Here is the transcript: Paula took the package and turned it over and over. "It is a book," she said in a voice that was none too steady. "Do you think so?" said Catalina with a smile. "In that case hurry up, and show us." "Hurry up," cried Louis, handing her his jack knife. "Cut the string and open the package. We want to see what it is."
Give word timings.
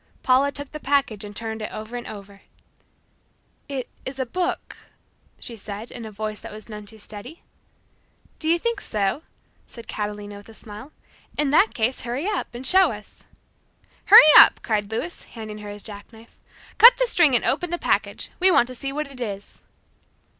Paula 0.23 0.51
took 0.51 0.71
the 0.71 0.79
package 0.79 1.23
and 1.23 1.35
turned 1.35 1.61
it 1.61 1.71
over 1.71 1.95
and 1.95 2.07
over. 2.07 2.41
"It 3.69 3.87
is 4.03 4.17
a 4.17 4.25
book," 4.25 4.75
she 5.39 5.55
said 5.55 5.91
in 5.91 6.05
a 6.05 6.11
voice 6.11 6.39
that 6.39 6.51
was 6.51 6.67
none 6.67 6.87
too 6.87 6.97
steady. 6.97 7.43
"Do 8.39 8.49
you 8.49 8.57
think 8.57 8.81
so?" 8.81 9.21
said 9.67 9.87
Catalina 9.87 10.37
with 10.37 10.49
a 10.49 10.55
smile. 10.55 10.91
"In 11.37 11.51
that 11.51 11.75
case 11.75 12.01
hurry 12.01 12.25
up, 12.25 12.55
and 12.55 12.65
show 12.65 12.91
us." 12.91 13.21
"Hurry 14.05 14.25
up," 14.37 14.63
cried 14.63 14.89
Louis, 14.89 15.23
handing 15.25 15.59
her 15.59 15.69
his 15.69 15.83
jack 15.83 16.11
knife. 16.11 16.39
"Cut 16.79 16.97
the 16.97 17.05
string 17.05 17.35
and 17.35 17.45
open 17.45 17.69
the 17.69 17.77
package. 17.77 18.31
We 18.39 18.49
want 18.49 18.65
to 18.69 18.73
see 18.73 18.91
what 18.91 19.05
it 19.05 19.19
is." 19.21 19.61